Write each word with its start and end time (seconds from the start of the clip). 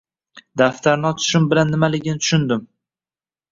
Daftarni 0.61 1.09
ochishim 1.09 1.45
bilan 1.53 1.71
nimaligini 1.75 2.25
tushundim 2.25 2.67